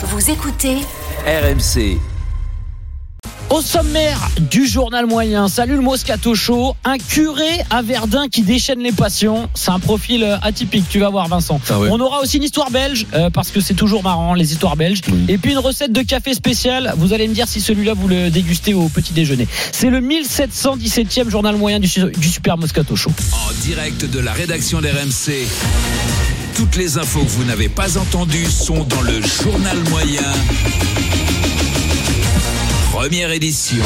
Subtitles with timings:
[0.00, 0.76] Vous écoutez
[1.26, 1.98] RMC.
[3.50, 8.78] Au sommaire du journal moyen, salut le Moscato Show, un curé à Verdun qui déchaîne
[8.78, 9.50] les passions.
[9.54, 11.60] C'est un profil euh, atypique, tu vas voir Vincent.
[11.68, 11.88] Ah ouais.
[11.90, 15.00] On aura aussi une histoire belge, euh, parce que c'est toujours marrant les histoires belges.
[15.26, 16.94] Et puis une recette de café spécial.
[16.96, 19.48] Vous allez me dire si celui-là vous le dégustez au petit déjeuner.
[19.72, 23.10] C'est le 1717e journal moyen du, du Super Moscato Show.
[23.32, 25.48] En direct de la rédaction d'RMC.
[26.58, 30.24] Toutes les infos que vous n'avez pas entendues sont dans le journal moyen.
[32.90, 33.84] Première édition.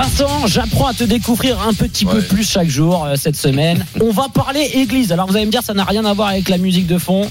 [0.00, 3.84] Vincent, j'apprends à te découvrir un petit peu plus chaque jour euh, cette semaine.
[4.00, 5.12] On va parler église.
[5.12, 7.30] Alors vous allez me dire, ça n'a rien à voir avec la musique de fond,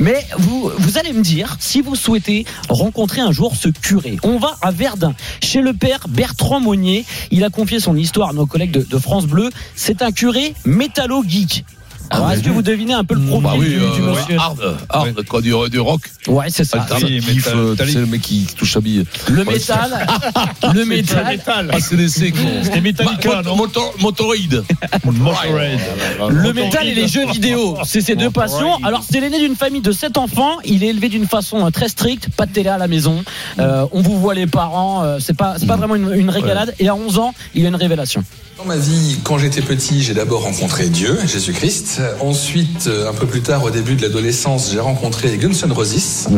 [0.00, 4.18] mais vous, vous allez me dire si vous souhaitez rencontrer un jour ce curé.
[4.22, 7.06] On va à Verdun, chez le père Bertrand Monnier.
[7.30, 9.48] Il a confié son histoire à nos collègues de, de France Bleu.
[9.74, 11.64] C'est un curé métallo-geek.
[12.12, 12.46] Alors, Ah est-ce ouais.
[12.48, 15.24] que vous devinez un peu le profil Bah oui, du, du euh, monsieur hard, hard,
[15.26, 16.00] quoi, du, du rock.
[16.26, 16.86] Ouais, c'est ça.
[16.90, 19.04] Euh, c'est le mec qui touche à bille.
[19.28, 20.06] Le Ouais, métal,
[20.74, 21.38] le métal,
[21.72, 22.40] Ah, c'est quoi.
[22.64, 24.64] C'était Metallica, Ma- non motor- Motorhead.
[25.04, 25.78] Motorhead.
[26.28, 28.82] Le métal et les jeux vidéo, c'est ses deux passions.
[28.84, 30.56] Alors c'est l'aîné d'une famille de sept enfants.
[30.64, 33.22] Il est élevé d'une façon euh, très stricte, pas de télé à la maison.
[33.58, 36.74] Euh, on vous voit les parents, c'est pas c'est pas vraiment une, une régalade.
[36.78, 38.24] Et à 11 ans, il y a une révélation.
[38.58, 41.99] Dans ma vie, quand j'étais petit, j'ai d'abord rencontré Dieu, Jésus-Christ.
[42.20, 46.28] Ensuite, euh, un peu plus tard, au début de l'adolescence, j'ai rencontré Guns N' Roses.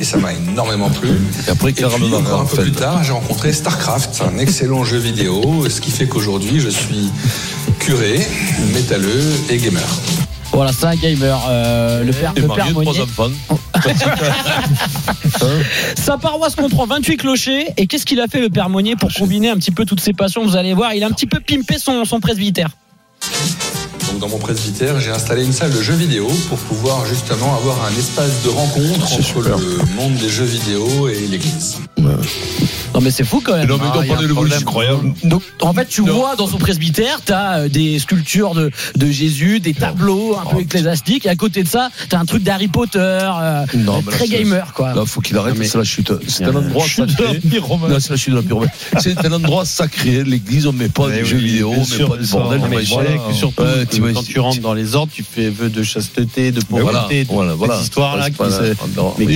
[0.00, 1.10] Et ça m'a énormément plu.
[1.46, 4.84] Et après, Et puis, Caramel encore un peu plus tard, j'ai rencontré StarCraft, un excellent
[4.84, 7.10] jeu vidéo, ce qui fait qu'aujourd'hui, je suis
[7.78, 8.26] curé,
[8.74, 9.82] métalleux et gamer.
[10.52, 11.38] Voilà, c'est un gamer.
[11.48, 12.90] euh, le père, le père Monnier.
[15.96, 17.66] Sa paroisse comprend 28 clochers.
[17.76, 20.12] Et qu'est-ce qu'il a fait le père Monnier pour combiner un petit peu toutes ses
[20.12, 20.44] passions?
[20.44, 22.70] Vous allez voir, il a un petit peu pimpé son, son presbytère.
[24.16, 27.84] Donc, dans mon presbytère, j'ai installé une salle de jeux vidéo pour pouvoir justement avoir
[27.84, 31.76] un espace de rencontre entre le monde des jeux vidéo et l'église.
[32.94, 33.68] Non mais c'est fou quand même.
[33.68, 35.12] Non, mais Ah, on parle de incroyable.
[35.24, 36.14] Donc en fait tu Non.
[36.14, 40.60] vois dans son presbytère t'as euh, des sculptures de, de Jésus, des tableaux un peu
[40.60, 44.28] ecclésiastiques et à côté de ça t'as un truc d'Harry Potter, euh, Non, là, très
[44.28, 44.94] gamer quoi.
[44.94, 46.12] Là, faut qu'il arrête, mais- c'est la chute.
[46.26, 47.34] C'est un endroit Chute de sacré.
[47.42, 47.88] l'Empire romain.
[47.88, 48.70] Non, c'est la chute de l'Empire romain.
[48.98, 50.24] C'est un endroit sacré.
[50.24, 52.60] L'église, on met pas Mais des oui, jeux vidéo, on met sûr, pas de bordel.
[52.86, 53.62] sais que surtout
[54.14, 57.50] quand tu rentres dans les ordres, tu fais vœu de chasteté, de pauvreté, de voilà,
[57.52, 57.80] cette voilà.
[57.82, 58.68] histoire-là C'est qui pas se- la-
[59.18, 59.26] mais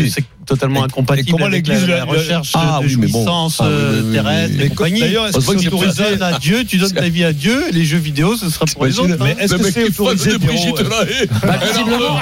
[0.51, 3.19] totalement incompatible comment avec l'Église la, la recherche Ah de oui, mais bon.
[3.19, 5.01] jouissance Ah oui, euh, oui, terrestre et compagnie.
[5.01, 7.85] D'ailleurs, est-ce que tu donnes à Dieu, tu donnes ta vie à Dieu, et les
[7.85, 9.17] jeux vidéo, ce sera pour les autres.
[9.21, 9.37] Mais hein.
[9.39, 10.31] est-ce que c'est autorisé,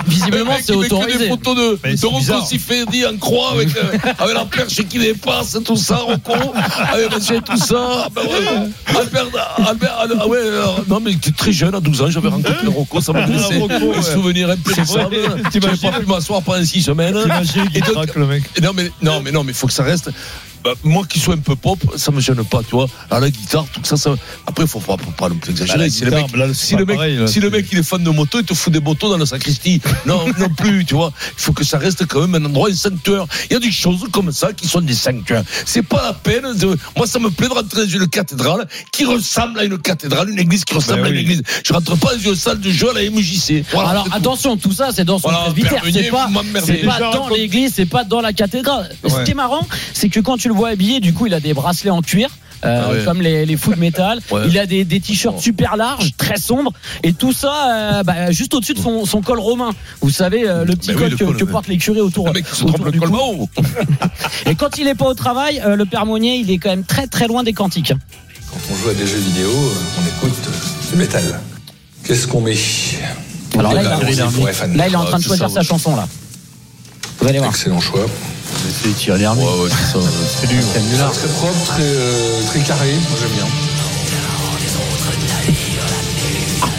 [0.07, 1.19] visiblement, c'est autorisé.
[1.19, 1.79] des photos de.
[2.47, 6.35] Siffredi en croix avec, euh, avec la perche qui dépasse, tout ça, Rocco,
[6.93, 8.05] avec machin, tout ça.
[8.05, 8.71] Ah ben.
[8.99, 9.27] Albert,
[9.67, 10.39] Albert, ah ouais,
[10.89, 14.03] non mais j'étais très jeune, à 12 ans, j'avais rencontré Rocco, ça m'a laissé un
[14.03, 15.17] souvenir impérissable.
[15.17, 15.43] Vrai.
[15.53, 17.17] J'avais pas pu m'asseoir pendant 6 semaines.
[17.75, 18.18] Et donc-
[18.63, 20.11] Non mais non mais non mais faut que ça reste.
[20.65, 22.87] Bah, moi qui sois un peu pop, ça me gêne pas, tu vois.
[23.11, 24.15] À la guitare, tout ça, ça.
[24.47, 25.79] Après, faut pas, faut pas non plus exagérer.
[25.85, 27.51] Bah, si le guitare, mec, là, c'est si pas le mec, pareil, là, si le
[27.51, 29.81] mec il est fan de moto, il te fout des motos dans la sacristie.
[30.07, 31.13] Non, non plus, tu vois.
[31.37, 33.27] Il faut que ça reste quand même un endroit, un sanctuaire.
[33.51, 35.45] Il y a des choses comme ça qui sont des sanctuaires.
[35.65, 36.55] C'est pas la peine.
[36.57, 40.29] de- Moi, ça me plaît de rentrer dans une cathédrale qui ressemble à une cathédrale,
[40.31, 41.23] une église qui ressemble Bah à une oui.
[41.23, 41.43] église.
[41.65, 43.65] Je rentre pas dans une salle de jeu à la MJC.
[43.73, 46.29] Voilà, Alors attention, tout ça c'est dans son Voilà, presbytère, c'est pas,
[47.13, 48.91] dans l'église, c'est pas dans la cathédrale.
[49.07, 51.41] Ce qui est marrant, c'est que quand tu le vois habillé, du coup il a
[51.41, 52.29] des bracelets en cuir.
[52.65, 53.05] euh, Ah ouais.
[53.05, 54.43] comme les, les foot metal, Ouais.
[54.49, 56.73] il a des, des t-shirts super larges, très sombres,
[57.05, 59.71] et tout ça euh, bah, juste au-dessus de son, son col romain.
[60.01, 62.27] Vous savez euh, le petit oui, col que, col, que portent les curés autour.
[62.27, 63.65] Le mec se autour col.
[64.47, 66.85] Et quand il est pas au travail, euh, le père Monnier, il est quand même
[66.85, 67.93] très très loin des cantiques.
[68.51, 70.49] Quand on joue à des jeux vidéo, on écoute
[70.91, 71.23] du métal.
[72.05, 72.57] Qu'est-ce qu'on met
[73.59, 75.67] Alors là, il est en train de choisir ça, sa ouais.
[75.67, 76.09] chanson là.
[77.21, 77.51] Vous allez voir.
[77.51, 78.07] Excellent choix.
[78.71, 79.47] C'est Thierry Lhermitte.
[79.47, 79.99] Ouais, ouais, c'est ça.
[80.27, 80.59] C'est du.
[80.61, 82.93] Très propre, très, euh, très carré.
[83.09, 83.47] Moi j'aime bien.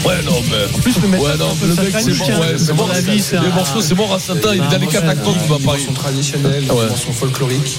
[0.04, 0.76] Ouais, non, mais.
[0.76, 2.88] En plus, le mec, Ouais, non, le mec, c'est bon, ouais, c'est bon.
[2.90, 5.48] avis, c'est Les un- morceaux, c'est mort à Satan, il est dans les catacombes, il
[5.48, 5.72] va Une pas.
[5.76, 7.78] dimension traditionnelle, dimension folklorique.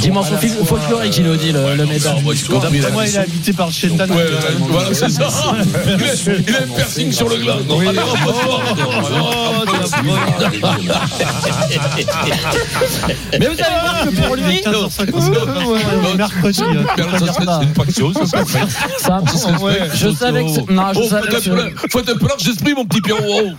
[0.00, 2.14] Dimension folklorique, il nous dit le, tu a-
[2.90, 4.04] Moi, il est habité par le chétan.
[4.08, 4.26] Ouais,
[4.68, 5.28] voilà, c'est ça.
[6.46, 7.58] Il a, un piercing sur le gland.
[7.68, 7.98] Allez,
[13.38, 14.62] Mais vous allez voir que pour lui,
[16.16, 16.58] mercredi.
[16.58, 16.64] C'est
[17.64, 18.12] une faction,
[19.94, 21.28] je savais que non, je Oh, savais,
[21.90, 23.50] faut être un peu large d'esprit, mon petit Pierrot.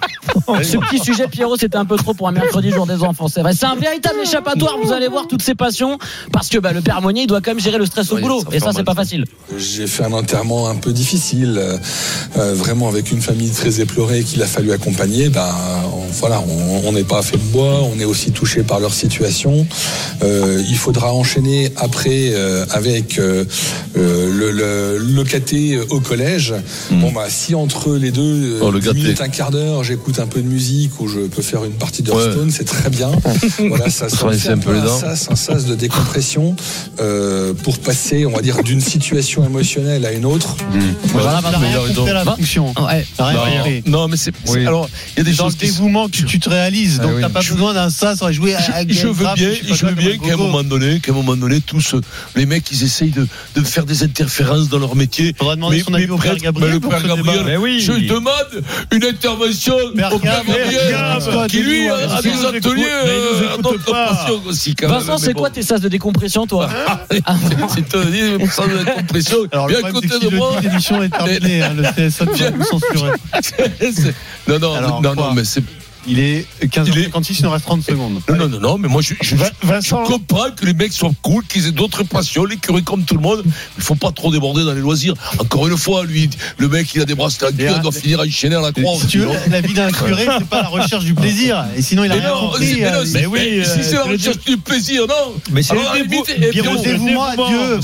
[0.47, 0.55] Oh.
[0.63, 3.27] ce petit sujet, Pierrot, c'était un peu trop pour un mercredi jour des enfants.
[3.27, 3.53] C'est vrai.
[3.53, 4.75] C'est un véritable échappatoire.
[4.83, 5.97] Vous allez voir toutes ces passions
[6.31, 8.41] parce que bah, le père Monnier, il doit quand même gérer le stress au boulot.
[8.41, 9.25] ça Et ça, c'est pas facile.
[9.57, 11.77] J'ai fait un enterrement un peu difficile, euh,
[12.37, 15.29] euh, vraiment avec une famille très éplorée qu'il a fallu accompagner.
[15.29, 15.49] Ben,
[15.93, 16.41] on- voilà,
[16.85, 19.65] on n'est pas fait de bois, on est aussi touché par leur situation.
[20.23, 23.47] Euh, il faudra enchaîner après euh, avec le,
[23.95, 26.53] le, le caté au collège.
[26.91, 28.21] Bon bah si entre les deux,
[28.55, 28.97] euh, Oh, le 10 gâté.
[28.99, 32.01] minutes, un quart d'heure, j'écoute un peu de musique ou je peux faire une partie
[32.03, 32.19] de Ouais.
[32.49, 33.11] C'est très bien.
[33.69, 36.55] voilà, ça, ça fait un peu un sas, un sas de décompression
[36.99, 40.55] euh, pour passer, on va dire, d'une situation émotionnelle à une autre.
[41.13, 41.59] Voilà, T'as Vincent.
[41.59, 41.93] rien il a raison.
[41.95, 42.35] compris à la Va.
[42.35, 42.73] fonction.
[42.79, 43.05] Ouais.
[43.17, 43.83] Compris.
[43.85, 44.33] Non, mais c'est.
[44.47, 44.65] Oui.
[44.65, 45.65] Alors, il y a des Dans le choses qui.
[45.65, 47.21] dévouement que tu te réalises, donc Ah oui.
[47.21, 50.17] t'as pas besoin d'un sas, on va jouer à Je veux bien, je veux bien
[50.17, 52.01] qu'à un moment donné, qu'à un moment donné, tous euh,
[52.35, 55.33] les mecs, ils essayent de, de faire des interférences dans leur métier.
[55.37, 57.01] Faudra demander son avis au père Gabriel le père.
[57.05, 57.79] Gabriel, oui.
[57.79, 62.85] je demande une intervention Père au père Gab, Gabriel, Gab, qui lui a des ateliers
[62.89, 63.57] euh,
[63.89, 64.75] passions aussi.
[64.75, 65.39] quand Vincent, c'est bon.
[65.39, 66.69] quoi tes sas de décompression, toi
[67.73, 69.37] C'est te dire, sans de la compression.
[69.51, 70.59] Alors le Bien c'est côté de moi.
[70.61, 73.11] d'émission est terminé, hein, le CSA nous censurer.
[73.41, 74.13] C'est-
[74.47, 75.63] non, non, non, mais c'est.
[76.07, 78.21] Il est Il est- 15h56, il nous reste 30 secondes.
[78.29, 81.45] Non, non, non, non, mais moi, je, je, je comprends que les mecs soient cool,
[81.45, 83.43] qu'ils aient d'autres passions, les curés comme tout le monde.
[83.77, 85.13] Il faut pas trop déborder dans les loisirs.
[85.39, 88.61] Encore une fois, lui, le mec, il a des Et il doit finir enchaîné à
[88.61, 88.95] la croix.
[88.99, 91.65] Si tu veux, la vie d'un curé, c'est pas la recherche du plaisir.
[91.75, 92.75] Et sinon, il a Mais rien non, compris.
[92.79, 93.27] mais non, euh, c'est- mais
[93.59, 95.33] mais si c'est la recherche du plaisir, non.
[95.51, 96.03] Mais c'est Alors, le à
[96.83, 97.77] dévouement Dieu,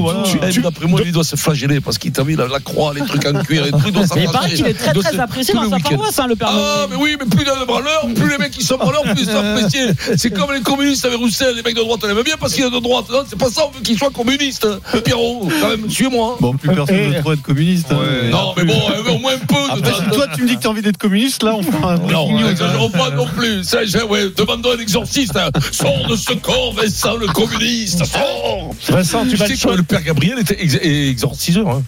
[0.00, 0.22] voilà.
[0.50, 3.00] tu- D'après moi, lui, il doit se flageller parce qu'il t'a mis la, croix, les
[3.00, 5.54] trucs en cuir, les trucs, il doit Et il paraît qu'il est très très apprécié
[5.54, 8.38] dans sa paroisse, hein, le père Ah, mais oui, mais plus de branleurs, plus les
[8.38, 9.86] mecs qui sont branleurs, plus ils sont appréciés.
[10.16, 12.64] C'est comme les communistes avec Roussel, les mecs de droite, on aime bien parce qu'il
[12.64, 13.06] est de droite.
[13.10, 14.66] Non, c'est pas ça, on veut qu'ils soient communistes.
[15.04, 16.36] Pierrot, quand même, suis-moi.
[16.40, 17.86] Bon, plus personne ne veut être communiste.
[17.90, 17.96] hein.
[17.98, 18.30] Ouais.
[18.30, 18.74] Non, mais bon,
[19.14, 20.98] au moins un peu de Après, si toi tu me dis que t'as envie d'être
[20.98, 22.98] communiste, là on fera un Non, n'exagérons hein.
[22.98, 23.64] pas non plus.
[23.64, 25.36] Ça, j'ai- ouais, demandons un exorciste.
[25.36, 25.50] hein.
[25.70, 28.04] Sors de ce corps, Vincent, le communiste.
[28.04, 28.70] Sors.
[28.88, 31.68] Vincent, tu vas sais que le père Gabriel était ex- exorciseur.
[31.68, 31.82] Hein.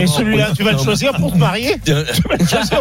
[0.00, 2.04] Et celui-là, tu vas le choisir pour te marier Tiens,
[2.40, 2.80] J'avais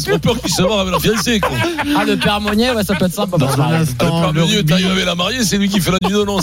[0.00, 1.40] trop peur qu'il se barre avec la fiancée.
[1.40, 1.56] Quoi.
[1.96, 3.36] Ah, le père Monnier, ouais, ça peut être sympa.
[3.36, 4.64] Dans un Le instant, père le milieu, rugby.
[4.70, 6.42] t'arrives avec la mariée, c'est lui qui fait la nuit de noces.